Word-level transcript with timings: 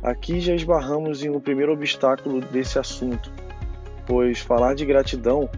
Aqui 0.01 0.39
já 0.39 0.55
esbarramos 0.55 1.23
em 1.23 1.29
um 1.29 1.41
primeiro 1.41 1.73
obstáculo 1.73 2.39
desse 2.39 2.79
assunto, 2.79 3.31
pois 4.07 4.39
falar 4.39 4.73
de 4.73 4.85
gratidão 4.85 5.49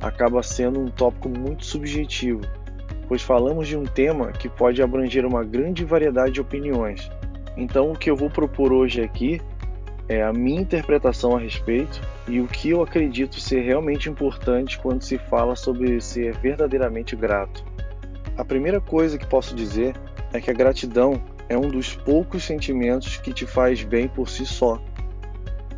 acaba 0.00 0.42
sendo 0.42 0.80
um 0.80 0.88
tópico 0.88 1.28
muito 1.28 1.66
subjetivo, 1.66 2.40
pois 3.06 3.20
falamos 3.20 3.68
de 3.68 3.76
um 3.76 3.84
tema 3.84 4.32
que 4.32 4.48
pode 4.48 4.82
abranger 4.82 5.26
uma 5.26 5.44
grande 5.44 5.84
variedade 5.84 6.32
de 6.32 6.40
opiniões. 6.40 7.10
Então, 7.58 7.92
o 7.92 7.96
que 7.96 8.10
eu 8.10 8.16
vou 8.16 8.30
propor 8.30 8.72
hoje 8.72 9.02
aqui 9.02 9.40
é 10.08 10.22
a 10.22 10.32
minha 10.32 10.62
interpretação 10.62 11.36
a 11.36 11.38
respeito 11.38 12.00
e 12.26 12.40
o 12.40 12.46
que 12.46 12.70
eu 12.70 12.82
acredito 12.82 13.38
ser 13.38 13.60
realmente 13.60 14.08
importante 14.08 14.78
quando 14.78 15.02
se 15.02 15.18
fala 15.18 15.54
sobre 15.54 16.00
ser 16.00 16.34
verdadeiramente 16.38 17.14
grato. 17.14 17.64
A 18.36 18.44
primeira 18.44 18.80
coisa 18.80 19.18
que 19.18 19.26
posso 19.26 19.54
dizer 19.54 19.94
é 20.32 20.40
que 20.40 20.50
a 20.50 20.54
gratidão 20.54 21.22
é 21.50 21.58
um 21.58 21.68
dos 21.68 21.96
poucos 21.96 22.44
sentimentos 22.44 23.16
que 23.16 23.32
te 23.32 23.44
faz 23.44 23.82
bem 23.82 24.06
por 24.06 24.28
si 24.28 24.46
só. 24.46 24.80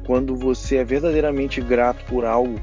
Quando 0.05 0.37
você 0.37 0.77
é 0.77 0.85
verdadeiramente 0.85 1.63
grato 1.63 2.05
por 2.05 2.27
algo, 2.27 2.61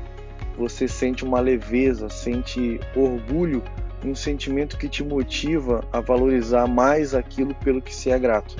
você 0.55 0.87
sente 0.87 1.25
uma 1.25 1.39
leveza, 1.39 2.07
sente 2.07 2.79
orgulho, 2.95 3.63
um 4.05 4.13
sentimento 4.13 4.77
que 4.77 4.87
te 4.87 5.03
motiva 5.03 5.83
a 5.91 5.99
valorizar 5.99 6.67
mais 6.67 7.15
aquilo 7.15 7.55
pelo 7.55 7.81
que 7.81 7.95
se 7.95 8.11
é 8.11 8.19
grato. 8.19 8.55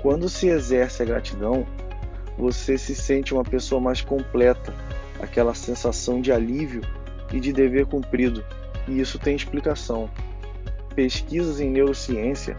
Quando 0.00 0.28
se 0.28 0.46
exerce 0.46 1.02
a 1.02 1.06
gratidão, 1.06 1.66
você 2.38 2.78
se 2.78 2.94
sente 2.94 3.34
uma 3.34 3.42
pessoa 3.42 3.80
mais 3.80 4.00
completa, 4.00 4.72
aquela 5.18 5.54
sensação 5.54 6.20
de 6.20 6.30
alívio 6.30 6.82
e 7.32 7.40
de 7.40 7.52
dever 7.52 7.86
cumprido, 7.86 8.44
e 8.86 9.00
isso 9.00 9.18
tem 9.18 9.34
explicação. 9.34 10.08
Pesquisas 10.94 11.58
em 11.58 11.68
neurociência 11.68 12.56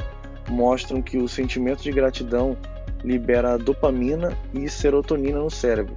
mostram 0.50 1.02
que 1.02 1.18
o 1.18 1.28
sentimento 1.28 1.84
de 1.84 1.92
gratidão 1.92 2.58
libera 3.04 3.58
dopamina 3.58 4.38
e 4.54 4.70
serotonina 4.70 5.40
no 5.40 5.50
cérebro. 5.50 5.96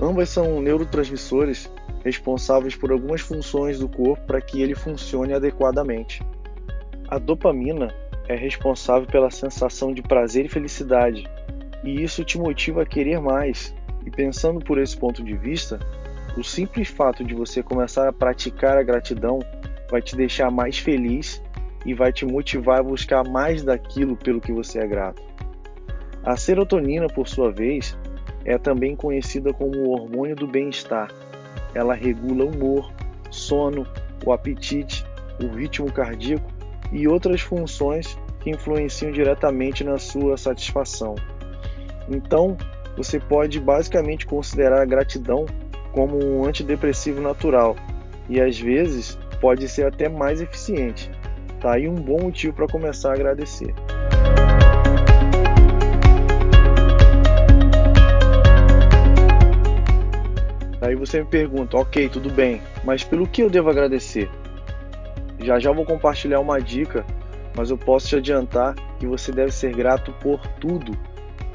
Ambas 0.00 0.30
são 0.30 0.60
neurotransmissores 0.60 1.70
responsáveis 2.04 2.74
por 2.74 2.90
algumas 2.90 3.20
funções 3.20 3.78
do 3.78 3.88
corpo 3.88 4.24
para 4.26 4.40
que 4.40 4.60
ele 4.60 4.74
funcione 4.74 5.32
adequadamente. 5.32 6.22
A 7.08 7.18
dopamina 7.18 7.94
é 8.28 8.34
responsável 8.34 9.06
pela 9.06 9.30
sensação 9.30 9.92
de 9.92 10.02
prazer 10.02 10.46
e 10.46 10.48
felicidade, 10.48 11.28
e 11.84 12.02
isso 12.02 12.24
te 12.24 12.38
motiva 12.38 12.82
a 12.82 12.86
querer 12.86 13.20
mais. 13.20 13.74
E 14.04 14.10
pensando 14.10 14.58
por 14.60 14.78
esse 14.78 14.96
ponto 14.96 15.22
de 15.22 15.36
vista, 15.36 15.78
o 16.36 16.42
simples 16.42 16.88
fato 16.88 17.22
de 17.22 17.34
você 17.34 17.62
começar 17.62 18.08
a 18.08 18.12
praticar 18.12 18.76
a 18.76 18.82
gratidão 18.82 19.40
vai 19.90 20.00
te 20.00 20.16
deixar 20.16 20.50
mais 20.50 20.78
feliz 20.78 21.42
e 21.84 21.94
vai 21.94 22.12
te 22.12 22.24
motivar 22.24 22.78
a 22.78 22.82
buscar 22.82 23.24
mais 23.28 23.62
daquilo 23.62 24.16
pelo 24.16 24.40
que 24.40 24.52
você 24.52 24.78
é 24.78 24.86
grato. 24.86 25.22
A 26.24 26.36
serotonina, 26.36 27.08
por 27.08 27.26
sua 27.26 27.50
vez, 27.50 27.96
é 28.44 28.56
também 28.56 28.94
conhecida 28.94 29.52
como 29.52 29.76
o 29.76 29.90
hormônio 29.90 30.36
do 30.36 30.46
bem-estar. 30.46 31.10
Ela 31.74 31.94
regula 31.94 32.44
o 32.44 32.48
humor, 32.48 32.92
sono, 33.30 33.86
o 34.24 34.32
apetite, 34.32 35.04
o 35.42 35.48
ritmo 35.48 35.90
cardíaco 35.90 36.48
e 36.92 37.08
outras 37.08 37.40
funções 37.40 38.16
que 38.40 38.50
influenciam 38.50 39.10
diretamente 39.10 39.82
na 39.82 39.98
sua 39.98 40.36
satisfação. 40.36 41.14
Então, 42.08 42.56
você 42.96 43.18
pode 43.18 43.58
basicamente 43.58 44.26
considerar 44.26 44.82
a 44.82 44.84
gratidão 44.84 45.46
como 45.92 46.22
um 46.22 46.44
antidepressivo 46.44 47.20
natural 47.20 47.76
e 48.28 48.40
às 48.40 48.58
vezes 48.58 49.18
pode 49.40 49.68
ser 49.68 49.86
até 49.86 50.08
mais 50.08 50.40
eficiente. 50.40 51.10
Tá 51.62 51.74
aí 51.74 51.88
um 51.88 51.94
bom 51.94 52.20
motivo 52.22 52.52
para 52.52 52.66
começar 52.66 53.10
a 53.10 53.14
agradecer. 53.14 53.72
Aí 60.80 60.96
você 60.96 61.20
me 61.20 61.26
pergunta, 61.26 61.76
ok, 61.76 62.08
tudo 62.08 62.28
bem, 62.28 62.60
mas 62.82 63.04
pelo 63.04 63.28
que 63.28 63.44
eu 63.44 63.48
devo 63.48 63.70
agradecer? 63.70 64.28
Já 65.38 65.60
já 65.60 65.70
vou 65.70 65.84
compartilhar 65.84 66.40
uma 66.40 66.60
dica, 66.60 67.06
mas 67.56 67.70
eu 67.70 67.78
posso 67.78 68.08
te 68.08 68.16
adiantar 68.16 68.74
que 68.98 69.06
você 69.06 69.30
deve 69.30 69.52
ser 69.52 69.72
grato 69.72 70.12
por 70.14 70.44
tudo 70.58 70.98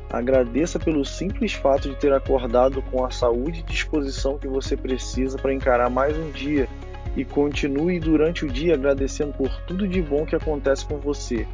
Agradeça 0.10 0.80
pelo 0.80 1.04
simples 1.04 1.54
fato 1.54 1.90
de 1.90 1.96
ter 1.98 2.14
acordado 2.14 2.82
com 2.84 3.06
a 3.06 3.12
saúde 3.12 3.60
e 3.60 3.64
disposição 3.64 4.38
que 4.38 4.48
você 4.48 4.78
precisa 4.78 5.38
para 5.38 5.54
encarar 5.54 5.90
mais 5.90 6.18
um 6.18 6.32
dia 6.32 6.68
e 7.18 7.26
continue 7.26 8.00
durante 8.00 8.46
o 8.46 8.48
dia 8.48 8.76
agradecendo 8.76 9.34
por 9.34 9.50
tudo 9.62 9.88
de 9.88 10.04
bom 10.04 10.24
que 10.24 10.36
acontece 10.36 10.86
com 10.86 11.00
você. 11.00 11.48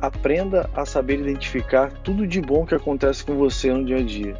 Aprenda 0.00 0.68
a 0.74 0.84
saber 0.84 1.20
identificar 1.20 1.92
tudo 2.02 2.26
de 2.26 2.40
bom 2.40 2.66
que 2.66 2.74
acontece 2.74 3.24
com 3.24 3.36
você 3.36 3.72
no 3.72 3.84
dia 3.84 3.98
a 3.98 4.02
dia. 4.02 4.34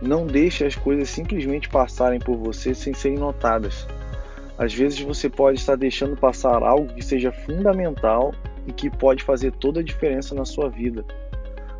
Não 0.00 0.26
deixe 0.26 0.64
as 0.64 0.74
coisas 0.74 1.10
simplesmente 1.10 1.68
passarem 1.68 2.18
por 2.18 2.34
você 2.36 2.74
sem 2.74 2.94
serem 2.94 3.18
notadas. 3.18 3.86
Às 4.56 4.72
vezes 4.72 5.00
você 5.00 5.28
pode 5.28 5.58
estar 5.58 5.76
deixando 5.76 6.16
passar 6.16 6.62
algo 6.62 6.94
que 6.94 7.04
seja 7.04 7.30
fundamental 7.30 8.32
e 8.66 8.72
que 8.72 8.88
pode 8.88 9.22
fazer 9.22 9.52
toda 9.52 9.80
a 9.80 9.84
diferença 9.84 10.34
na 10.34 10.46
sua 10.46 10.70
vida. 10.70 11.04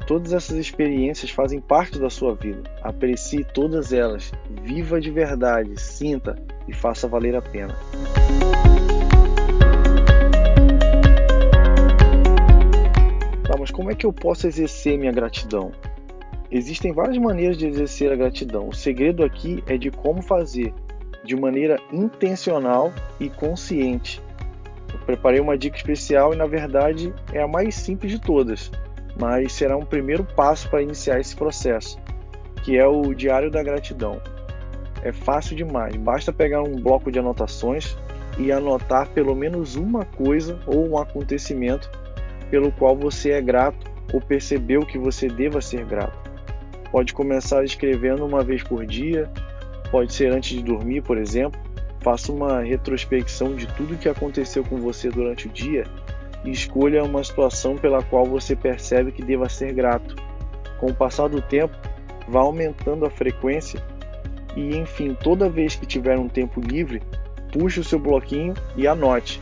Todas 0.06 0.34
essas 0.34 0.58
experiências 0.58 1.30
fazem 1.30 1.58
parte 1.58 1.98
da 1.98 2.10
sua 2.10 2.34
vida. 2.34 2.62
Aprecie 2.82 3.44
todas 3.44 3.94
elas, 3.94 4.30
viva 4.62 5.00
de 5.00 5.10
verdade, 5.10 5.80
sinta 5.80 6.36
e 6.66 6.72
faça 6.72 7.08
valer 7.08 7.34
a 7.36 7.42
pena. 7.42 7.74
Tá, 13.44 13.56
mas 13.58 13.70
como 13.70 13.90
é 13.90 13.94
que 13.94 14.06
eu 14.06 14.12
posso 14.12 14.46
exercer 14.46 14.98
minha 14.98 15.12
gratidão? 15.12 15.72
Existem 16.50 16.92
várias 16.92 17.18
maneiras 17.18 17.56
de 17.56 17.66
exercer 17.66 18.12
a 18.12 18.16
gratidão. 18.16 18.68
O 18.68 18.74
segredo 18.74 19.24
aqui 19.24 19.62
é 19.66 19.76
de 19.76 19.90
como 19.90 20.22
fazer 20.22 20.72
de 21.24 21.34
maneira 21.34 21.78
intencional 21.92 22.92
e 23.18 23.28
consciente. 23.28 24.22
Eu 24.92 25.00
preparei 25.00 25.40
uma 25.40 25.58
dica 25.58 25.76
especial 25.76 26.32
e, 26.32 26.36
na 26.36 26.46
verdade, 26.46 27.12
é 27.32 27.42
a 27.42 27.48
mais 27.48 27.74
simples 27.74 28.12
de 28.12 28.20
todas 28.20 28.70
mas 29.18 29.52
será 29.52 29.76
um 29.76 29.84
primeiro 29.84 30.24
passo 30.24 30.68
para 30.68 30.82
iniciar 30.82 31.20
esse 31.20 31.34
processo, 31.34 31.98
que 32.62 32.76
é 32.76 32.86
o 32.86 33.14
Diário 33.14 33.50
da 33.50 33.62
Gratidão. 33.62 34.20
É 35.04 35.12
fácil 35.12 35.54
demais, 35.54 35.94
basta 35.94 36.32
pegar 36.32 36.62
um 36.62 36.76
bloco 36.76 37.12
de 37.12 37.20
anotações, 37.20 37.96
e 38.38 38.50
anotar 38.50 39.08
pelo 39.10 39.34
menos 39.34 39.76
uma 39.76 40.04
coisa 40.04 40.58
ou 40.66 40.88
um 40.88 40.98
acontecimento 40.98 41.90
pelo 42.50 42.70
qual 42.72 42.96
você 42.96 43.30
é 43.30 43.40
grato 43.40 43.90
ou 44.12 44.20
percebeu 44.20 44.84
que 44.84 44.98
você 44.98 45.28
deva 45.28 45.60
ser 45.60 45.84
grato. 45.84 46.18
Pode 46.90 47.12
começar 47.12 47.64
escrevendo 47.64 48.24
uma 48.24 48.42
vez 48.42 48.62
por 48.62 48.86
dia, 48.86 49.30
pode 49.90 50.12
ser 50.12 50.32
antes 50.32 50.56
de 50.56 50.62
dormir, 50.62 51.02
por 51.02 51.18
exemplo. 51.18 51.60
Faça 52.00 52.30
uma 52.30 52.60
retrospecção 52.60 53.56
de 53.56 53.66
tudo 53.74 53.96
que 53.96 54.08
aconteceu 54.08 54.62
com 54.62 54.76
você 54.76 55.08
durante 55.08 55.46
o 55.46 55.50
dia 55.50 55.84
e 56.44 56.50
escolha 56.50 57.02
uma 57.02 57.24
situação 57.24 57.76
pela 57.76 58.02
qual 58.02 58.26
você 58.26 58.54
percebe 58.54 59.10
que 59.10 59.24
deva 59.24 59.48
ser 59.48 59.72
grato. 59.72 60.14
Com 60.78 60.88
o 60.88 60.94
passar 60.94 61.28
do 61.28 61.40
tempo, 61.40 61.74
vá 62.28 62.40
aumentando 62.40 63.06
a 63.06 63.10
frequência 63.10 63.80
e, 64.56 64.76
enfim, 64.76 65.14
toda 65.14 65.48
vez 65.48 65.74
que 65.74 65.86
tiver 65.86 66.18
um 66.18 66.28
tempo 66.28 66.60
livre, 66.60 67.02
puxe 67.52 67.80
o 67.80 67.84
seu 67.84 67.98
bloquinho 67.98 68.54
e 68.76 68.86
anote. 68.86 69.40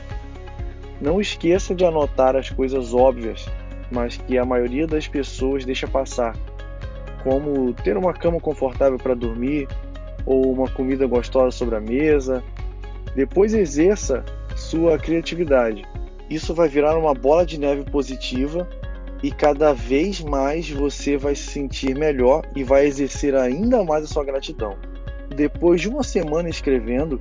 Não 1.00 1.20
esqueça 1.20 1.74
de 1.74 1.84
anotar 1.84 2.36
as 2.36 2.48
coisas 2.50 2.94
óbvias, 2.94 3.46
mas 3.90 4.16
que 4.16 4.38
a 4.38 4.44
maioria 4.44 4.86
das 4.86 5.08
pessoas 5.08 5.64
deixa 5.64 5.86
passar, 5.86 6.36
como 7.22 7.72
ter 7.72 7.96
uma 7.96 8.12
cama 8.12 8.40
confortável 8.40 8.98
para 8.98 9.14
dormir 9.14 9.68
ou 10.24 10.52
uma 10.52 10.68
comida 10.68 11.06
gostosa 11.06 11.50
sobre 11.50 11.76
a 11.76 11.80
mesa. 11.80 12.42
Depois 13.14 13.52
exerça 13.52 14.24
sua 14.56 14.98
criatividade. 14.98 15.84
Isso 16.30 16.54
vai 16.54 16.68
virar 16.68 16.96
uma 16.96 17.12
bola 17.12 17.44
de 17.44 17.58
neve 17.58 17.82
positiva 17.90 18.68
e 19.22 19.30
cada 19.30 19.72
vez 19.72 20.20
mais 20.20 20.70
você 20.70 21.16
vai 21.16 21.34
se 21.34 21.48
sentir 21.48 21.94
melhor 21.94 22.42
e 22.56 22.64
vai 22.64 22.86
exercer 22.86 23.34
ainda 23.34 23.84
mais 23.84 24.04
a 24.04 24.08
sua 24.08 24.24
gratidão. 24.24 24.76
Depois 25.28 25.80
de 25.80 25.88
uma 25.88 26.02
semana 26.02 26.48
escrevendo, 26.48 27.20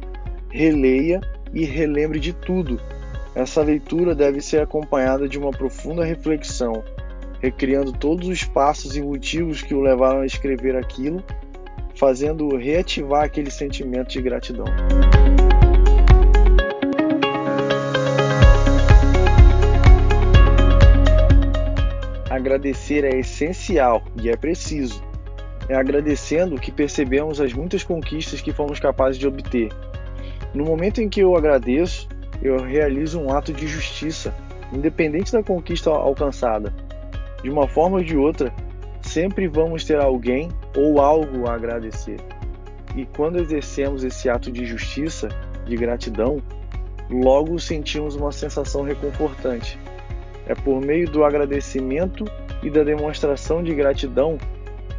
releia 0.50 1.22
e 1.54 1.66
relembre 1.66 2.20
de 2.20 2.34
tudo. 2.34 2.80
Essa 3.34 3.62
leitura 3.62 4.14
deve 4.14 4.42
ser 4.42 4.62
acompanhada 4.62 5.28
de 5.28 5.40
uma 5.40 5.52
profunda 5.52 6.04
reflexão, 6.04 6.84
recriando 7.40 7.94
todos 7.94 8.28
os 8.28 8.44
passos 8.44 8.96
e 8.98 9.02
motivos 9.02 9.62
que 9.62 9.74
o 9.74 9.82
levaram 9.82 10.22
a 10.22 10.26
escrever 10.26 10.76
aquilo, 10.76 11.24
fazendo 11.96 12.56
reativar 12.58 13.24
aquele 13.24 13.50
sentimento 13.50 14.10
de 14.10 14.22
gratidão. 14.22 14.66
Agradecer 22.30 23.04
é 23.04 23.20
essencial 23.20 24.04
e 24.22 24.30
é 24.30 24.36
preciso. 24.36 25.11
É 25.72 25.76
agradecendo 25.76 26.60
que 26.60 26.70
percebemos 26.70 27.40
as 27.40 27.54
muitas 27.54 27.82
conquistas 27.82 28.42
que 28.42 28.52
fomos 28.52 28.78
capazes 28.78 29.18
de 29.18 29.26
obter. 29.26 29.70
No 30.54 30.66
momento 30.66 31.02
em 31.02 31.08
que 31.08 31.22
eu 31.22 31.34
agradeço, 31.34 32.10
eu 32.44 32.58
realizo 32.58 33.18
um 33.22 33.32
ato 33.32 33.54
de 33.54 33.66
justiça, 33.68 34.36
independente 34.74 35.32
da 35.32 35.42
conquista 35.42 35.90
alcançada. 35.90 36.74
De 37.42 37.50
uma 37.50 37.70
forma 37.70 38.00
ou 38.00 38.04
de 38.04 38.18
outra, 38.18 38.54
sempre 39.02 39.48
vamos 39.48 39.86
ter 39.86 39.98
alguém 39.98 40.50
ou 40.76 41.00
algo 41.00 41.50
a 41.50 41.54
agradecer. 41.54 42.18
E 42.94 43.06
quando 43.06 43.40
exercemos 43.40 44.04
esse 44.04 44.30
ato 44.30 44.52
de 44.52 44.66
justiça, 44.66 45.30
de 45.66 45.78
gratidão, 45.78 46.42
logo 47.10 47.58
sentimos 47.60 48.18
uma 48.18 48.34
sensação 48.34 48.84
reconfortante. 48.84 49.80
É 50.46 50.54
por 50.54 50.82
meio 50.82 51.10
do 51.10 51.24
agradecimento 51.24 52.26
e 52.62 52.70
da 52.70 52.84
demonstração 52.84 53.64
de 53.64 53.74
gratidão 53.74 54.38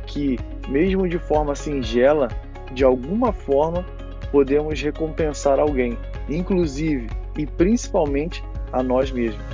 que, 0.06 0.38
mesmo 0.69 1.09
de 1.09 1.19
forma 1.19 1.55
singela, 1.55 2.29
de 2.73 2.85
alguma 2.85 3.32
forma 3.32 3.87
podemos 4.31 4.79
recompensar 4.81 5.59
alguém, 5.59 5.99
inclusive 6.29 7.09
e 7.37 7.47
principalmente 7.47 8.44
a 8.73 8.82
nós 8.82 9.11
mesmos. 9.11 9.44